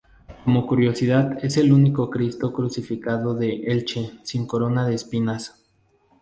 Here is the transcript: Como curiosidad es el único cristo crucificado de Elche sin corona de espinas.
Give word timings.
Como 0.43 0.65
curiosidad 0.65 1.37
es 1.45 1.57
el 1.57 1.71
único 1.71 2.09
cristo 2.09 2.51
crucificado 2.51 3.35
de 3.35 3.61
Elche 3.67 4.17
sin 4.23 4.47
corona 4.47 4.87
de 4.87 4.95
espinas. 4.95 5.61